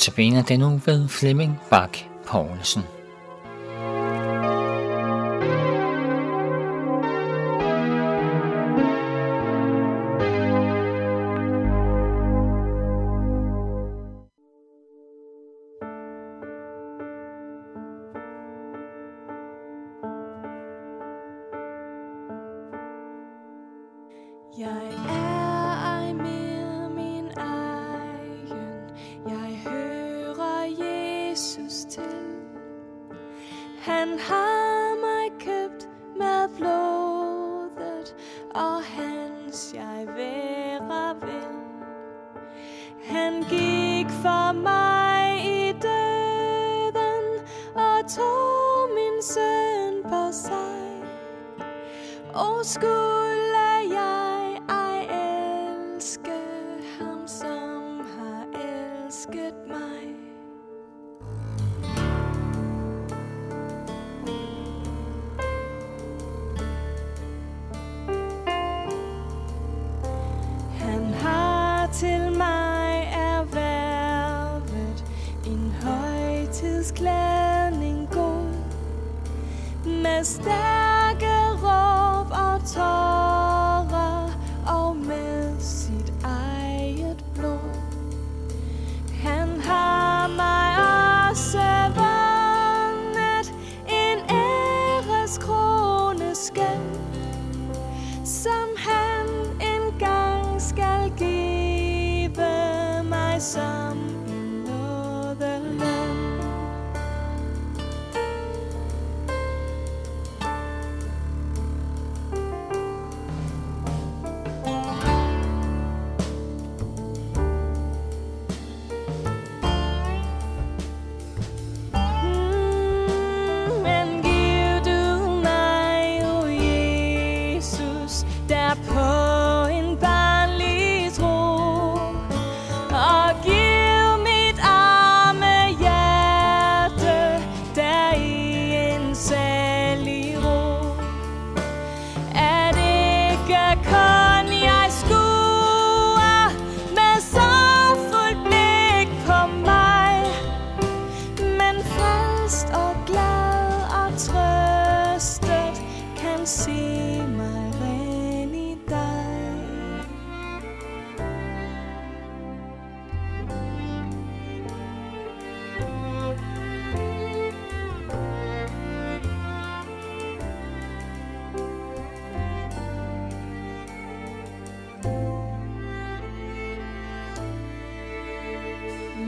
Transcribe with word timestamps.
Notabene 0.00 0.42
den 0.42 0.60
nu 0.60 0.80
ved 0.84 1.08
Flemming 1.08 1.60
Bak 1.70 1.98
Poulsen. 2.26 2.82
Jeg 24.58 24.89
han 34.10 34.18
har 34.18 35.00
mig 35.00 35.40
købt 35.40 35.88
med 36.18 36.48
blodet, 36.56 38.14
og 38.54 38.82
hans 38.82 39.74
jeg 39.74 40.06
være 40.06 41.16
vil. 41.20 41.58
Han 43.04 43.42
gik 43.42 44.08
for 44.08 44.52
mig 44.52 45.44
i 45.44 45.72
døden, 45.72 47.46
og 47.74 48.10
tog 48.16 48.88
min 48.94 49.22
søn 49.22 50.02
på 50.02 50.32
sig. 50.32 51.02
Og 52.34 52.66
skulle 52.66 53.49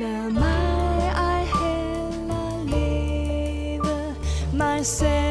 Now 0.02 0.28
my 0.30 1.12
I 1.14 1.44
hear 1.44 2.26
I 2.26 2.64
leave 2.64 4.52
myself. 4.52 5.21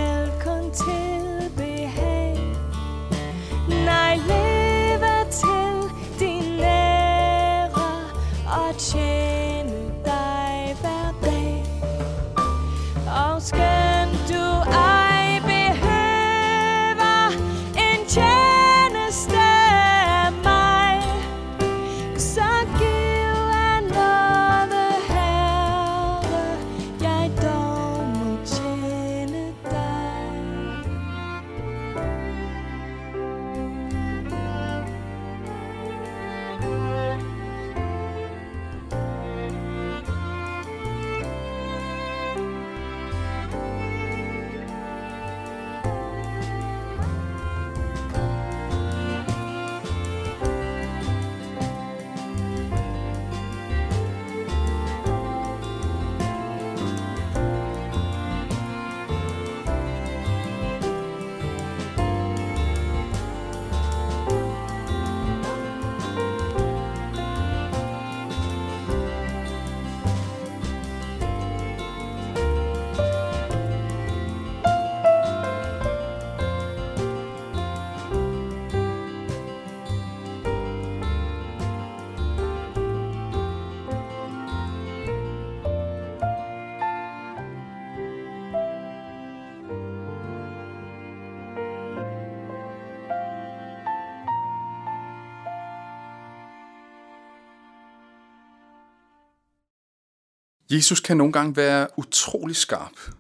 Jesus 100.72 101.00
kan 101.00 101.18
nogle 101.18 101.34
gange 101.34 101.56
være 101.56 101.88
utrolig 101.98 102.56
skarp. 102.56 103.12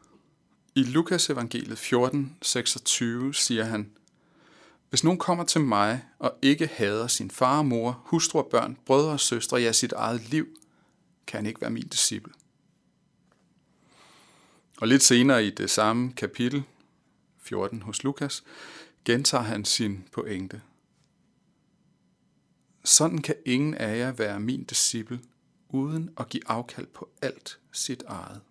I 0.75 0.83
Lukas 0.83 1.29
evangeliet 1.29 1.77
14, 1.77 2.37
26 2.41 3.33
siger 3.33 3.63
han, 3.63 3.91
Hvis 4.89 5.03
nogen 5.03 5.19
kommer 5.19 5.43
til 5.43 5.61
mig 5.61 6.03
og 6.19 6.33
ikke 6.41 6.67
hader 6.67 7.07
sin 7.07 7.31
far 7.31 7.57
og 7.57 7.65
mor, 7.65 8.01
hustru 8.05 8.39
og 8.39 8.47
børn, 8.51 8.77
brødre 8.85 9.11
og 9.11 9.19
søstre, 9.19 9.57
ja 9.57 9.71
sit 9.71 9.91
eget 9.91 10.29
liv, 10.29 10.47
kan 11.27 11.37
han 11.37 11.45
ikke 11.45 11.61
være 11.61 11.69
min 11.69 11.87
disciple. 11.87 12.33
Og 14.81 14.87
lidt 14.87 15.03
senere 15.03 15.45
i 15.45 15.49
det 15.49 15.69
samme 15.69 16.13
kapitel, 16.13 16.63
14 17.41 17.81
hos 17.81 18.03
Lukas, 18.03 18.43
gentager 19.05 19.43
han 19.43 19.65
sin 19.65 20.03
pointe. 20.11 20.61
Sådan 22.83 23.21
kan 23.21 23.35
ingen 23.45 23.73
af 23.73 23.97
jer 23.97 24.11
være 24.11 24.39
min 24.39 24.63
disciple, 24.63 25.19
uden 25.73 26.09
at 26.17 26.29
give 26.29 26.43
afkald 26.47 26.87
på 26.87 27.09
alt 27.21 27.59
sit 27.71 28.03
eget. 28.07 28.41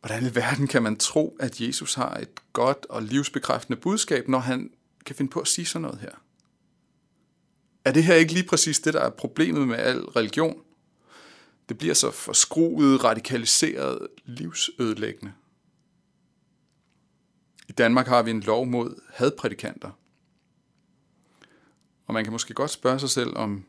Hvordan 0.00 0.26
i 0.26 0.34
verden 0.34 0.66
kan 0.66 0.82
man 0.82 0.96
tro, 0.96 1.36
at 1.40 1.60
Jesus 1.60 1.94
har 1.94 2.14
et 2.14 2.52
godt 2.52 2.86
og 2.88 3.02
livsbekræftende 3.02 3.80
budskab, 3.80 4.28
når 4.28 4.38
han 4.38 4.70
kan 5.06 5.16
finde 5.16 5.30
på 5.30 5.40
at 5.40 5.48
sige 5.48 5.66
sådan 5.66 5.82
noget 5.82 5.98
her? 5.98 6.22
Er 7.84 7.92
det 7.92 8.04
her 8.04 8.14
ikke 8.14 8.32
lige 8.32 8.46
præcis 8.46 8.80
det, 8.80 8.94
der 8.94 9.00
er 9.00 9.10
problemet 9.10 9.68
med 9.68 9.76
al 9.76 10.00
religion? 10.00 10.62
Det 11.68 11.78
bliver 11.78 11.94
så 11.94 12.10
forskruet, 12.10 13.04
radikaliseret, 13.04 14.08
livsødelæggende. 14.24 15.32
I 17.68 17.72
Danmark 17.72 18.06
har 18.06 18.22
vi 18.22 18.30
en 18.30 18.40
lov 18.40 18.66
mod 18.66 19.02
hadprædikanter. 19.08 19.90
Og 22.10 22.14
man 22.14 22.24
kan 22.24 22.32
måske 22.32 22.54
godt 22.54 22.70
spørge 22.70 22.98
sig 23.00 23.10
selv, 23.10 23.36
om, 23.36 23.64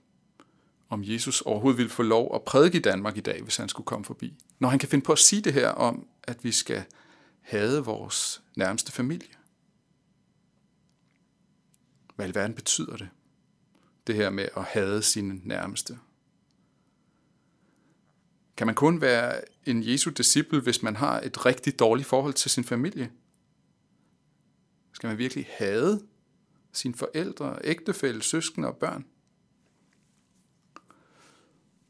om 0.90 1.04
Jesus 1.04 1.42
overhovedet 1.42 1.78
ville 1.78 1.90
få 1.90 2.04
lov 2.04 2.36
at 2.36 2.44
prædike 2.44 2.78
i 2.78 2.82
Danmark 2.82 3.18
i 3.18 3.22
dag, 3.22 3.42
hvis 3.42 3.58
han 3.58 3.70
skulle 3.70 3.86
komme 3.86 4.06
forbi. 4.06 4.44
Når 4.60 4.70
han 4.70 4.80
kan 4.80 4.90
finde 4.90 5.06
på 5.06 5.12
at 5.12 5.20
sige 5.20 5.42
det 5.42 5.54
her 5.54 5.70
om, 5.70 6.08
at 6.24 6.44
vi 6.44 6.52
skal 6.52 6.84
hade 7.42 7.86
vores 7.86 8.42
nærmeste 8.56 8.92
familie. 8.92 9.34
Hvad 12.16 12.30
i 12.30 12.36
verden 12.36 12.56
betyder 12.56 12.98
det? 12.98 13.10
Det 14.08 14.16
her 14.16 14.30
med 14.30 14.50
at 14.58 14.64
hade 14.64 15.02
sine 15.02 15.42
nærmeste. 15.44 16.00
Kan 18.58 18.68
man 18.68 18.76
kun 18.76 19.02
være 19.02 19.42
en 19.66 19.84
Jesu 19.84 20.10
disciple, 20.10 20.60
hvis 20.60 20.84
man 20.84 20.96
har 20.96 21.20
et 21.20 21.46
rigtig 21.46 21.80
dårligt 21.80 22.08
forhold 22.08 22.34
til 22.34 22.52
sin 22.52 22.64
familie? 22.64 23.12
Skal 24.94 25.08
man 25.08 25.18
virkelig 25.18 25.48
hade 25.58 26.12
sine 26.74 26.94
forældre, 26.94 27.58
ægtefælle, 27.64 28.24
søskende 28.24 28.68
og 28.68 28.78
børn? 28.78 29.06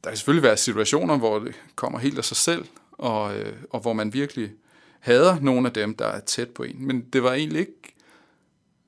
Der 0.03 0.09
kan 0.09 0.17
selvfølgelig 0.17 0.43
være 0.43 0.57
situationer, 0.57 1.17
hvor 1.17 1.39
det 1.39 1.55
kommer 1.75 1.99
helt 1.99 2.17
af 2.17 2.25
sig 2.25 2.37
selv, 2.37 2.65
og, 2.91 3.39
øh, 3.39 3.63
og 3.69 3.79
hvor 3.79 3.93
man 3.93 4.13
virkelig 4.13 4.53
hader 4.99 5.39
nogle 5.39 5.67
af 5.67 5.73
dem, 5.73 5.95
der 5.95 6.05
er 6.05 6.19
tæt 6.19 6.49
på 6.49 6.63
en. 6.63 6.85
Men 6.85 7.01
det 7.01 7.23
var 7.23 7.33
egentlig 7.33 7.59
ikke 7.59 7.95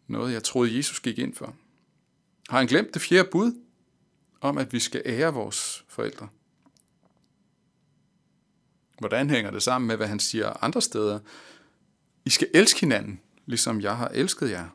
noget, 0.07 0.33
jeg 0.33 0.43
troede, 0.43 0.77
Jesus 0.77 0.99
gik 0.99 1.19
ind 1.19 1.35
for. 1.35 1.55
Har 2.49 2.57
han 2.57 2.67
glemt 2.67 2.93
det 2.93 3.01
fjerde 3.01 3.29
bud 3.31 3.53
om, 4.41 4.57
at 4.57 4.73
vi 4.73 4.79
skal 4.79 5.01
ære 5.05 5.33
vores 5.33 5.85
forældre? 5.87 6.27
Hvordan 8.99 9.29
hænger 9.29 9.51
det 9.51 9.63
sammen 9.63 9.87
med, 9.87 9.95
hvad 9.97 10.07
han 10.07 10.19
siger 10.19 10.63
andre 10.63 10.81
steder? 10.81 11.19
I 12.25 12.29
skal 12.29 12.47
elske 12.53 12.79
hinanden, 12.79 13.21
ligesom 13.45 13.81
jeg 13.81 13.97
har 13.97 14.07
elsket 14.07 14.49
jer. 14.49 14.69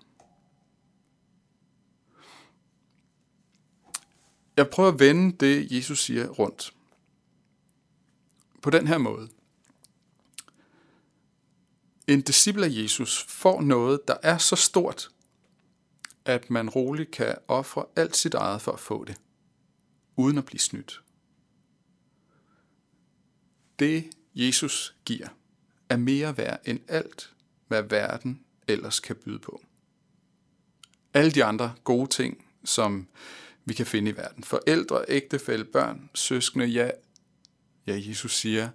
Jeg 4.59 4.71
prøver 4.71 4.93
at 4.93 4.99
vende 4.99 5.37
det, 5.37 5.73
Jesus 5.73 6.05
siger, 6.05 6.29
rundt. 6.29 6.75
På 8.63 8.71
den 8.71 8.87
her 8.87 8.99
måde. 8.99 9.29
En 12.09 12.21
disciple 12.21 12.67
af 12.67 12.71
Jesus 12.71 13.25
får 13.29 13.61
noget, 13.61 14.01
der 14.09 14.17
er 14.23 14.39
så 14.39 14.57
stort, 14.57 15.11
at 16.25 16.51
man 16.51 16.71
roligt 16.71 17.11
kan 17.11 17.37
ofre 17.49 17.85
alt 17.97 18.17
sit 18.17 18.35
eget 18.35 18.63
for 18.63 18.73
at 18.73 18.81
få 18.81 19.05
det, 19.05 19.17
uden 20.17 20.39
at 20.39 20.45
blive 20.45 20.61
snydt. 20.61 21.03
Det, 23.79 24.11
Jesus 24.35 24.97
giver, 25.05 25.29
er 25.89 25.97
mere 25.97 26.37
værd 26.37 26.61
end 26.65 26.81
alt, 26.89 27.35
hvad 27.69 27.83
verden 27.83 28.45
ellers 28.69 29.01
kan 29.01 29.17
byde 29.17 29.39
på. 29.39 29.63
Alle 31.15 31.31
de 31.31 31.45
andre 31.45 31.75
gode 31.85 32.11
ting, 32.11 32.47
som 32.65 33.09
vi 33.69 33.75
kan 33.75 33.87
finde 33.87 34.11
i 34.11 34.17
verden. 34.17 34.45
Forældre, 34.45 35.05
ægtefælle, 35.09 35.65
børn, 35.65 36.11
søskende, 36.15 36.67
ja, 36.67 36.91
ja, 37.87 38.01
Jesus 38.09 38.37
siger, 38.37 38.71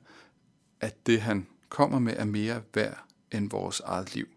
at 0.80 1.08
det 1.08 1.22
han 1.22 1.48
kommer 1.70 2.00
med 2.00 2.14
er 2.18 2.26
mere 2.26 2.64
værd 2.74 3.06
end 3.32 3.50
vores 3.50 3.80
eget 3.80 4.16
liv. 4.16 4.28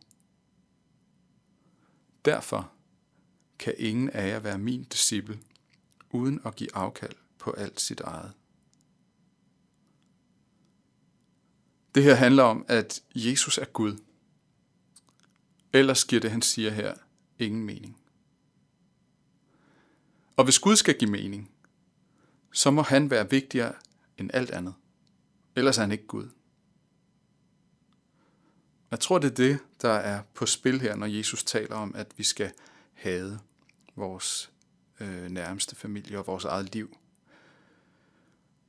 Derfor 2.24 2.72
kan 3.58 3.74
ingen 3.78 4.10
af 4.10 4.28
jer 4.28 4.38
være 4.38 4.58
min 4.58 4.84
disciple, 4.84 5.38
uden 6.10 6.40
at 6.44 6.56
give 6.56 6.76
afkald 6.76 7.14
på 7.38 7.50
alt 7.50 7.80
sit 7.80 8.00
eget. 8.00 8.32
Det 11.94 12.02
her 12.02 12.14
handler 12.14 12.42
om, 12.42 12.64
at 12.68 13.02
Jesus 13.14 13.58
er 13.58 13.64
Gud. 13.64 13.96
Ellers 15.72 16.04
giver 16.04 16.20
det, 16.20 16.30
han 16.30 16.42
siger 16.42 16.70
her, 16.70 16.94
ingen 17.38 17.64
mening. 17.64 18.05
Og 20.36 20.44
hvis 20.44 20.58
Gud 20.58 20.76
skal 20.76 20.98
give 20.98 21.10
mening, 21.10 21.50
så 22.52 22.70
må 22.70 22.82
han 22.82 23.10
være 23.10 23.30
vigtigere 23.30 23.74
end 24.18 24.30
alt 24.34 24.50
andet. 24.50 24.74
Ellers 25.56 25.78
er 25.78 25.82
han 25.82 25.92
ikke 25.92 26.06
Gud. 26.06 26.28
Jeg 28.90 29.00
tror, 29.00 29.18
det 29.18 29.30
er 29.30 29.34
det, 29.34 29.58
der 29.82 29.92
er 29.92 30.22
på 30.34 30.46
spil 30.46 30.80
her, 30.80 30.96
når 30.96 31.06
Jesus 31.06 31.44
taler 31.44 31.76
om, 31.76 31.94
at 31.94 32.12
vi 32.16 32.24
skal 32.24 32.52
hade 32.92 33.38
vores 33.96 34.50
øh, 35.00 35.30
nærmeste 35.30 35.76
familie 35.76 36.18
og 36.18 36.26
vores 36.26 36.44
eget 36.44 36.74
liv. 36.74 36.96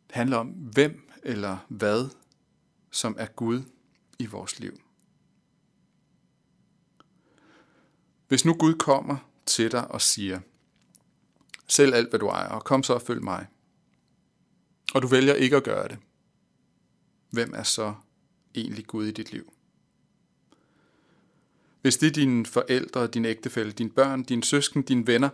Det 0.07 0.15
handler 0.15 0.37
om, 0.37 0.47
hvem 0.47 1.09
eller 1.23 1.57
hvad, 1.67 2.09
som 2.91 3.15
er 3.19 3.25
Gud 3.25 3.63
i 4.19 4.25
vores 4.25 4.59
liv. 4.59 4.81
Hvis 8.27 8.45
nu 8.45 8.53
Gud 8.53 8.73
kommer 8.73 9.17
til 9.45 9.71
dig 9.71 9.91
og 9.91 10.01
siger, 10.01 10.39
selv 11.67 11.93
alt, 11.93 12.09
hvad 12.09 12.19
du 12.19 12.27
ejer, 12.27 12.49
og 12.49 12.63
kom 12.63 12.83
så 12.83 12.93
og 12.93 13.01
følg 13.01 13.23
mig. 13.23 13.47
Og 14.93 15.01
du 15.01 15.07
vælger 15.07 15.33
ikke 15.33 15.55
at 15.55 15.63
gøre 15.63 15.87
det. 15.87 15.97
Hvem 17.29 17.53
er 17.53 17.63
så 17.63 17.93
egentlig 18.55 18.85
Gud 18.85 19.05
i 19.05 19.11
dit 19.11 19.31
liv? 19.31 19.53
Hvis 21.81 21.97
det 21.97 22.07
er 22.07 22.11
dine 22.11 22.45
forældre, 22.45 23.07
din 23.07 23.25
ægtefælle, 23.25 23.71
dine 23.71 23.89
børn, 23.89 24.23
dine 24.23 24.43
søsken, 24.43 24.81
dine 24.81 25.07
venner, 25.07 25.29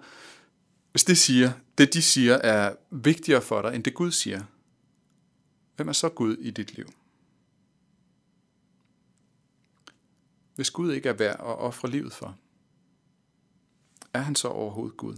hvis 0.92 1.04
det 1.04 1.18
siger, 1.18 1.52
det 1.78 1.94
de 1.94 2.02
siger 2.02 2.34
er 2.34 2.76
vigtigere 2.92 3.42
for 3.42 3.62
dig, 3.62 3.76
end 3.76 3.84
det 3.84 3.94
Gud 3.94 4.12
siger, 4.12 4.44
hvem 5.76 5.88
er 5.88 5.94
så 5.94 6.10
Gud 6.10 6.38
i 6.38 6.52
dit 6.52 6.76
liv? 6.76 6.94
Hvis 10.56 10.72
Gud 10.72 10.94
ikke 10.94 11.10
er 11.10 11.14
værd 11.14 11.36
at 11.40 11.58
ofre 11.60 11.90
livet 11.90 12.14
for, 12.14 12.38
er 14.14 14.20
han 14.20 14.36
så 14.36 14.48
overhovedet 14.48 14.98
Gud? 14.98 15.18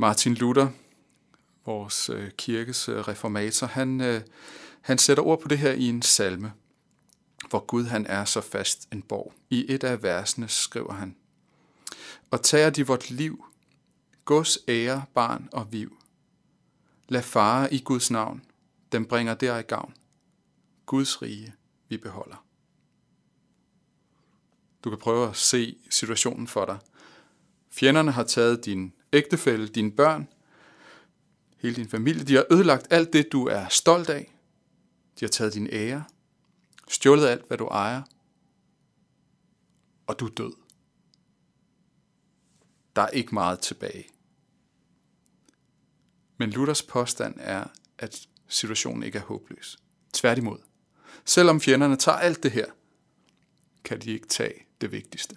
Martin 0.00 0.34
Luther, 0.34 0.68
vores 1.66 2.10
øh, 2.10 2.30
kirkes 2.30 2.88
øh, 2.88 2.98
reformator, 2.98 3.66
han, 3.66 4.00
øh, 4.00 4.20
han 4.80 4.98
sætter 4.98 5.22
ord 5.22 5.40
på 5.40 5.48
det 5.48 5.58
her 5.58 5.72
i 5.72 5.88
en 5.88 6.02
salme, 6.02 6.52
hvor 7.50 7.58
Gud 7.58 7.84
han 7.84 8.06
er 8.06 8.24
så 8.24 8.40
fast 8.40 8.88
en 8.92 9.02
borg. 9.02 9.32
I 9.50 9.64
et 9.68 9.84
af 9.84 10.02
versene 10.02 10.48
skriver 10.48 10.92
han, 10.92 11.16
Og 12.30 12.42
tager 12.42 12.70
de 12.70 12.86
vort 12.86 13.10
liv, 13.10 13.44
gods 14.24 14.58
ære, 14.68 15.04
barn 15.14 15.48
og 15.52 15.72
viv. 15.72 15.96
Lad 17.08 17.22
fare 17.22 17.74
i 17.74 17.78
Guds 17.78 18.10
navn, 18.10 18.44
den 18.92 19.06
bringer 19.06 19.34
der 19.34 19.58
i 19.58 19.62
gavn. 19.62 19.94
Guds 20.86 21.22
rige 21.22 21.54
vi 21.88 21.96
beholder. 21.96 22.44
Du 24.84 24.90
kan 24.90 24.98
prøve 24.98 25.28
at 25.28 25.36
se 25.36 25.76
situationen 25.90 26.46
for 26.46 26.64
dig. 26.64 26.78
Fjenderne 27.70 28.12
har 28.12 28.24
taget 28.24 28.64
din 28.64 28.92
ægtefælle, 29.12 29.68
dine 29.68 29.92
børn, 29.92 30.28
hele 31.56 31.76
din 31.76 31.88
familie. 31.88 32.24
De 32.24 32.34
har 32.34 32.44
ødelagt 32.50 32.86
alt 32.90 33.12
det, 33.12 33.32
du 33.32 33.46
er 33.46 33.68
stolt 33.68 34.08
af. 34.10 34.34
De 35.20 35.24
har 35.24 35.28
taget 35.28 35.54
din 35.54 35.68
ære, 35.72 36.04
stjålet 36.88 37.26
alt, 37.26 37.48
hvad 37.48 37.58
du 37.58 37.66
ejer, 37.66 38.02
og 40.06 40.20
du 40.20 40.26
er 40.26 40.30
død. 40.30 40.52
Der 42.96 43.02
er 43.02 43.08
ikke 43.08 43.34
meget 43.34 43.60
tilbage. 43.60 44.08
Men 46.36 46.50
Luthers 46.50 46.82
påstand 46.82 47.34
er, 47.38 47.64
at 47.98 48.28
situationen 48.48 49.02
ikke 49.02 49.18
er 49.18 49.22
håbløs. 49.22 49.78
Tværtimod. 50.12 50.58
Selvom 51.24 51.60
fjenderne 51.60 51.96
tager 51.96 52.18
alt 52.18 52.42
det 52.42 52.50
her, 52.50 52.66
kan 53.84 54.00
de 54.00 54.10
ikke 54.10 54.26
tage 54.26 54.66
det 54.80 54.92
vigtigste. 54.92 55.36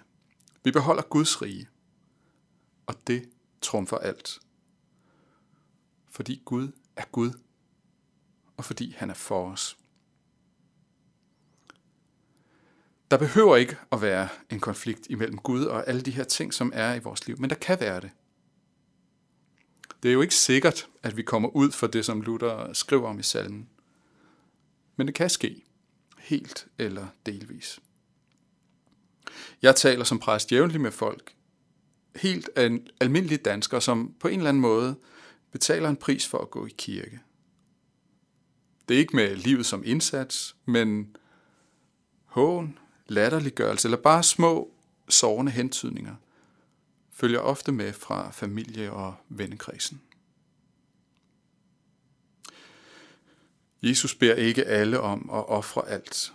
Vi 0.64 0.70
beholder 0.70 1.02
Guds 1.02 1.42
rige, 1.42 1.68
og 2.86 3.06
det 3.06 3.30
trumfer 3.62 3.98
alt. 3.98 4.38
Fordi 6.10 6.42
Gud 6.44 6.72
er 6.96 7.04
Gud, 7.12 7.30
og 8.56 8.64
fordi 8.64 8.94
han 8.98 9.10
er 9.10 9.14
for 9.14 9.50
os. 9.52 9.76
Der 13.10 13.18
behøver 13.18 13.56
ikke 13.56 13.76
at 13.92 14.02
være 14.02 14.28
en 14.50 14.60
konflikt 14.60 15.06
imellem 15.10 15.38
Gud 15.38 15.64
og 15.64 15.88
alle 15.88 16.02
de 16.02 16.10
her 16.10 16.24
ting, 16.24 16.54
som 16.54 16.72
er 16.74 16.94
i 16.94 16.98
vores 16.98 17.26
liv, 17.26 17.40
men 17.40 17.50
der 17.50 17.56
kan 17.56 17.80
være 17.80 18.00
det. 18.00 18.10
Det 20.02 20.08
er 20.08 20.12
jo 20.12 20.20
ikke 20.20 20.34
sikkert, 20.34 20.88
at 21.02 21.16
vi 21.16 21.22
kommer 21.22 21.48
ud 21.48 21.70
for 21.70 21.86
det, 21.86 22.04
som 22.04 22.20
Luther 22.20 22.72
skriver 22.72 23.08
om 23.08 23.18
i 23.18 23.22
salmen. 23.22 23.68
Men 24.96 25.06
det 25.06 25.14
kan 25.14 25.30
ske, 25.30 25.64
helt 26.18 26.66
eller 26.78 27.06
delvis. 27.26 27.80
Jeg 29.62 29.76
taler 29.76 30.04
som 30.04 30.18
præst 30.18 30.52
jævnligt 30.52 30.82
med 30.82 30.90
folk, 30.90 31.34
helt 32.16 32.48
almindelige 33.00 33.38
danskere, 33.38 33.80
som 33.80 34.14
på 34.20 34.28
en 34.28 34.38
eller 34.38 34.48
anden 34.48 34.60
måde 34.60 34.96
betaler 35.52 35.88
en 35.88 35.96
pris 35.96 36.28
for 36.28 36.38
at 36.38 36.50
gå 36.50 36.66
i 36.66 36.74
kirke. 36.78 37.20
Det 38.88 38.94
er 38.94 38.98
ikke 38.98 39.16
med 39.16 39.36
livet 39.36 39.66
som 39.66 39.82
indsats, 39.86 40.56
men 40.64 41.16
hån, 42.24 42.78
latterliggørelse 43.06 43.88
eller 43.88 43.98
bare 43.98 44.22
små 44.22 44.74
sårende 45.08 45.52
hentydninger 45.52 46.14
følger 47.10 47.38
ofte 47.38 47.72
med 47.72 47.92
fra 47.92 48.30
familie 48.30 48.92
og 48.92 49.14
vennekredsen. 49.28 50.00
Jesus 53.82 54.14
beder 54.14 54.34
ikke 54.34 54.64
alle 54.64 55.00
om 55.00 55.30
at 55.32 55.48
ofre 55.48 55.88
alt. 55.88 56.32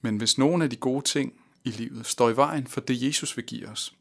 Men 0.00 0.16
hvis 0.16 0.38
nogen 0.38 0.62
af 0.62 0.70
de 0.70 0.76
gode 0.76 1.04
ting 1.04 1.32
i 1.64 1.70
livet 1.70 2.06
står 2.06 2.30
i 2.30 2.36
vejen 2.36 2.66
for 2.66 2.80
det, 2.80 3.02
Jesus 3.02 3.36
vil 3.36 3.46
give 3.46 3.68
os, 3.68 3.94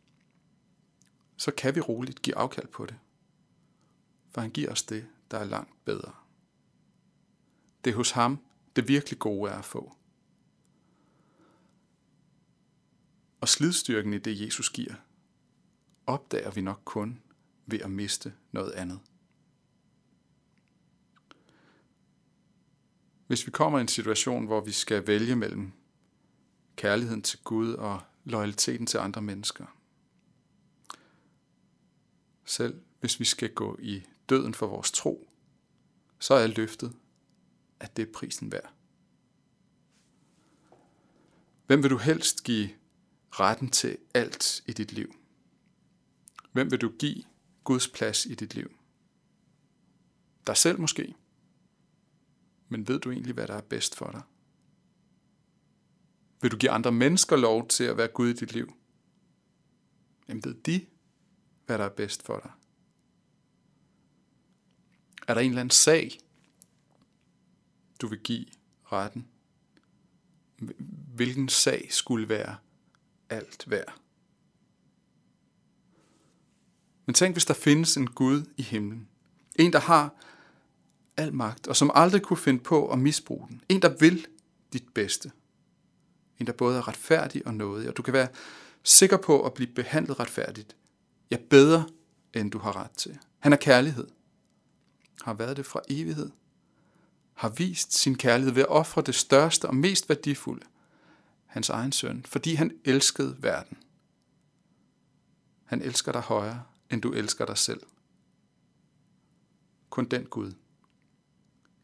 så 1.37 1.51
kan 1.51 1.75
vi 1.75 1.79
roligt 1.79 2.21
give 2.21 2.37
afkald 2.37 2.67
på 2.67 2.85
det. 2.85 2.95
For 4.31 4.41
han 4.41 4.51
giver 4.51 4.71
os 4.71 4.83
det, 4.83 5.07
der 5.31 5.37
er 5.37 5.45
langt 5.45 5.85
bedre. 5.85 6.13
Det 7.85 7.91
er 7.91 7.95
hos 7.95 8.11
ham, 8.11 8.39
det 8.75 8.87
virkelig 8.87 9.19
gode 9.19 9.51
er 9.51 9.57
at 9.57 9.65
få. 9.65 9.95
Og 13.41 13.49
slidstyrken 13.49 14.13
i 14.13 14.17
det, 14.17 14.41
Jesus 14.41 14.69
giver, 14.69 14.93
opdager 16.07 16.51
vi 16.51 16.61
nok 16.61 16.81
kun 16.85 17.21
ved 17.65 17.79
at 17.79 17.91
miste 17.91 18.33
noget 18.51 18.71
andet. 18.71 18.99
Hvis 23.27 23.45
vi 23.45 23.51
kommer 23.51 23.77
i 23.77 23.81
en 23.81 23.87
situation, 23.87 24.45
hvor 24.45 24.61
vi 24.61 24.71
skal 24.71 25.07
vælge 25.07 25.35
mellem 25.35 25.71
kærligheden 26.75 27.21
til 27.21 27.39
Gud 27.43 27.73
og 27.73 28.01
loyaliteten 28.23 28.87
til 28.87 28.97
andre 28.97 29.21
mennesker, 29.21 29.76
selv 32.47 32.81
hvis 32.99 33.19
vi 33.19 33.25
skal 33.25 33.53
gå 33.53 33.77
i 33.81 34.03
døden 34.29 34.53
for 34.53 34.67
vores 34.67 34.91
tro, 34.91 35.29
så 36.19 36.33
er 36.33 36.47
løftet, 36.47 36.95
at 37.79 37.97
det 37.97 38.07
er 38.07 38.11
prisen 38.13 38.51
værd. 38.51 38.73
Hvem 41.67 41.83
vil 41.83 41.89
du 41.89 41.97
helst 41.97 42.43
give 42.43 42.69
retten 43.31 43.69
til 43.69 43.97
alt 44.13 44.63
i 44.67 44.73
dit 44.73 44.91
liv? 44.91 45.15
Hvem 46.51 46.71
vil 46.71 46.81
du 46.81 46.91
give 46.99 47.23
Guds 47.63 47.87
plads 47.87 48.25
i 48.25 48.35
dit 48.35 48.55
liv? 48.55 48.71
Dig 50.47 50.57
selv 50.57 50.79
måske? 50.79 51.15
Men 52.69 52.87
ved 52.87 52.99
du 52.99 53.11
egentlig, 53.11 53.33
hvad 53.33 53.47
der 53.47 53.53
er 53.53 53.61
bedst 53.61 53.95
for 53.95 54.11
dig? 54.11 54.21
Vil 56.41 56.51
du 56.51 56.57
give 56.57 56.71
andre 56.71 56.91
mennesker 56.91 57.35
lov 57.35 57.67
til 57.67 57.83
at 57.83 57.97
være 57.97 58.07
Gud 58.07 58.29
i 58.29 58.33
dit 58.33 58.53
liv? 58.53 58.73
Jamen 60.27 60.43
ved 60.43 60.53
de, 60.53 60.85
hvad 61.67 61.77
der 61.77 61.85
er 61.85 61.89
bedst 61.89 62.23
for 62.23 62.39
dig? 62.39 62.51
Er 65.27 65.33
der 65.33 65.41
en 65.41 65.49
eller 65.49 65.61
anden 65.61 65.71
sag, 65.71 66.19
du 68.01 68.07
vil 68.07 68.19
give 68.19 68.45
retten? 68.83 69.27
Hvilken 71.15 71.49
sag 71.49 71.87
skulle 71.89 72.29
være 72.29 72.57
alt 73.29 73.69
værd? 73.69 73.93
Men 77.05 77.13
tænk, 77.13 77.35
hvis 77.35 77.45
der 77.45 77.53
findes 77.53 77.97
en 77.97 78.07
Gud 78.07 78.45
i 78.57 78.61
himlen. 78.61 79.07
En, 79.55 79.73
der 79.73 79.79
har 79.79 80.15
al 81.17 81.33
magt, 81.33 81.67
og 81.67 81.75
som 81.75 81.91
aldrig 81.93 82.21
kunne 82.21 82.37
finde 82.37 82.63
på 82.63 82.91
at 82.91 82.99
misbruge 82.99 83.47
den. 83.47 83.61
En, 83.69 83.81
der 83.81 83.97
vil 83.99 84.27
dit 84.73 84.93
bedste. 84.93 85.31
En, 86.39 86.47
der 86.47 86.53
både 86.53 86.77
er 86.77 86.87
retfærdig 86.87 87.47
og 87.47 87.53
nådig, 87.53 87.89
og 87.89 87.97
du 87.97 88.01
kan 88.01 88.13
være 88.13 88.27
sikker 88.83 89.17
på 89.17 89.45
at 89.45 89.53
blive 89.53 89.73
behandlet 89.73 90.19
retfærdigt. 90.19 90.75
Ja, 91.31 91.37
bedre, 91.49 91.89
end 92.33 92.51
du 92.51 92.59
har 92.59 92.75
ret 92.75 92.91
til. 92.91 93.19
Han 93.39 93.53
er 93.53 93.57
kærlighed. 93.57 94.07
Har 95.21 95.33
været 95.33 95.57
det 95.57 95.65
fra 95.65 95.81
evighed. 95.89 96.31
Har 97.33 97.49
vist 97.49 97.93
sin 97.93 98.15
kærlighed 98.15 98.53
ved 98.53 98.61
at 98.61 98.69
ofre 98.69 99.01
det 99.01 99.15
største 99.15 99.65
og 99.65 99.75
mest 99.75 100.09
værdifulde, 100.09 100.65
hans 101.45 101.69
egen 101.69 101.91
søn, 101.91 102.25
fordi 102.25 102.53
han 102.53 102.79
elskede 102.85 103.37
verden. 103.39 103.77
Han 105.63 105.81
elsker 105.81 106.11
dig 106.11 106.21
højere, 106.21 106.63
end 106.89 107.01
du 107.01 107.11
elsker 107.13 107.45
dig 107.45 107.57
selv. 107.57 107.81
Kun 109.89 110.05
den 110.05 110.25
Gud 110.25 110.53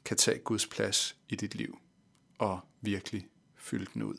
kan 0.05 0.17
tage 0.17 0.39
Guds 0.39 0.67
plads 0.67 1.17
i 1.29 1.35
dit 1.35 1.55
liv 1.55 1.79
og 2.37 2.59
virkelig 2.81 3.27
fylde 3.55 3.85
den 3.93 4.03
ud. 4.03 4.15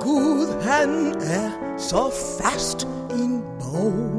Gud 0.00 0.62
han 0.62 1.14
er 1.20 1.50
så 1.78 2.10
fast 2.40 2.88
en 3.10 3.42
bog. 3.60 4.14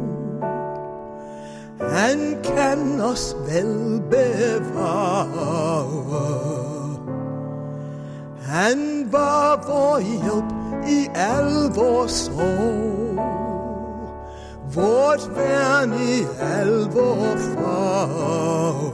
Han 1.82 2.38
kan 2.44 3.01
os 3.01 3.36
vel 3.48 4.01
bevare. 4.10 5.86
Han 8.41 9.08
var 9.12 9.63
vor 9.67 10.00
hjælp 10.00 10.53
i 10.89 11.08
al 11.15 11.72
vores 11.75 12.12
sorg. 12.12 12.96
Vort 14.75 15.36
værn 15.36 15.94
i 15.94 16.25
al 16.41 16.88
vor 16.94 17.36
fare. 17.38 18.91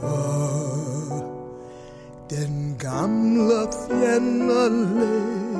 Den 2.30 2.76
gamle 2.78 3.68
fjende 3.88 4.68
led. 4.68 5.51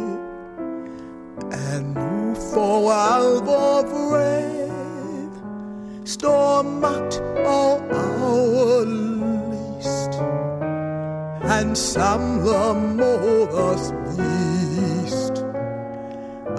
Han 11.62 11.76
samler 11.76 12.74
mod 12.96 13.48
os 13.48 13.94
vist 14.16 15.44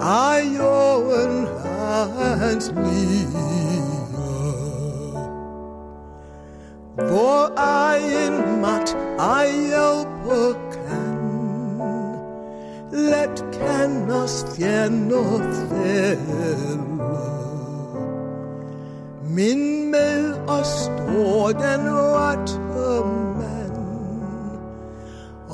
Ej 0.00 0.42
jorden 0.58 1.46
hans 2.38 2.72
lige 2.76 3.28
Hvor 6.96 7.52
egen 7.56 8.60
magt 8.60 8.96
ej 9.18 9.48
hjælper 9.50 10.64
let 12.92 13.44
kan 13.52 14.10
os 14.10 14.46
fjender 14.56 15.38
fælde. 15.70 16.80
Men 19.22 19.90
med 19.90 20.34
os 20.48 20.66
står 20.66 21.48
den 21.48 21.94
rette 21.94 22.63
mand, 22.63 22.63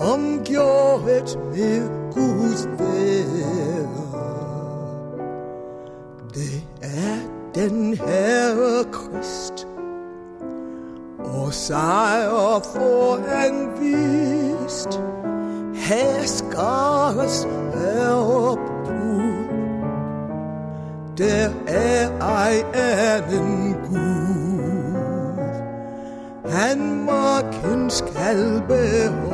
omgjort 0.01 1.39
med 1.55 1.89
Guds 2.13 2.69
vælde. 2.79 3.89
Det 6.35 6.65
er 6.83 7.17
den 7.55 7.95
Herre 7.95 8.85
Krist, 8.93 9.67
og 11.19 11.53
sejr 11.53 12.61
foran 12.75 13.25
han 13.29 13.69
vist, 13.81 15.01
herskares 15.75 17.49
herrebrud. 17.75 18.61
Der 21.19 21.51
er 21.67 22.09
ej 22.21 22.65
anden 22.75 23.77
Gud, 23.89 24.61
han 26.51 27.05
marken 27.05 27.91
skal 27.91 28.63
beholde. 28.69 29.30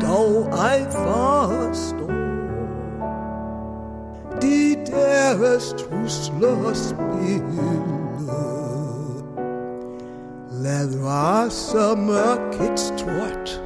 Dog 0.00 0.48
ej 0.52 0.86
forstå 0.90 2.06
De 4.42 4.76
deres 4.86 5.74
trusler 5.78 6.74
spil 6.74 7.42
Lad 10.50 11.04
rase 11.04 12.00
mørkets 12.00 12.92
trot 12.98 13.62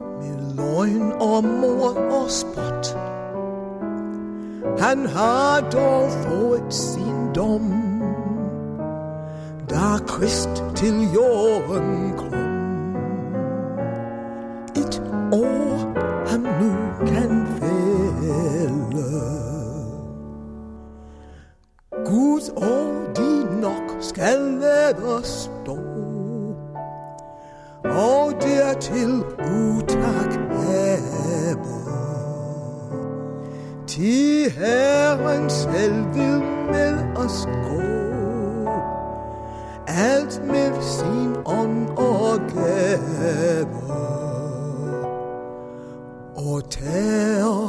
Med 0.00 0.56
løgn 0.56 1.12
og 1.12 1.44
mor 1.44 1.96
og 2.10 2.30
spot. 2.30 2.96
Han 4.78 5.06
har 5.06 5.60
dog 5.60 6.10
fået 6.10 6.74
sin 6.74 7.32
dom. 7.34 7.72
Da 9.70 10.04
Krist 10.06 10.64
til 10.74 11.12
jorden 11.14 12.12
kom 12.16 12.29
år 15.32 15.92
han 16.26 16.40
nu 16.40 17.06
kan 17.06 17.46
fælde. 17.60 19.20
Guds 22.06 22.48
og 22.48 23.16
de 23.16 23.60
nok 23.60 23.96
skal 24.00 24.38
lade 24.38 25.20
stå 25.22 25.78
Og 27.84 28.32
dertil 28.42 29.24
utak 29.38 30.32
have 30.52 31.56
Til 33.86 34.50
Herren 34.50 35.50
selv 35.50 36.14
vil 36.14 36.42
med 36.72 36.98
os 37.16 37.46
gå. 37.46 37.80
Alt 39.86 40.46
med 40.46 40.82
sin 40.82 41.36
ånd 41.46 41.88
og 41.88 42.40
gave. 42.54 43.79
Og 46.40 46.70
tager 46.70 47.59